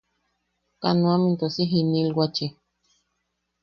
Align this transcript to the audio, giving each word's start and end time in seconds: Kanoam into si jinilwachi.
Kanoam 0.81 1.21
into 1.29 1.47
si 1.53 1.63
jinilwachi. 1.71 2.45